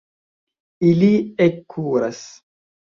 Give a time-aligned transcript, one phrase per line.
[0.89, 1.11] Ili
[1.49, 2.27] ekkuras.